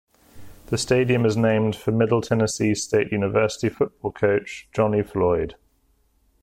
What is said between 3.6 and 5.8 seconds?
football coach Johnny Floyd.